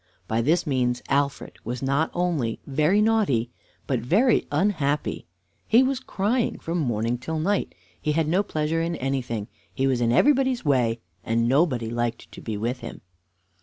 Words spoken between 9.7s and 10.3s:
he was in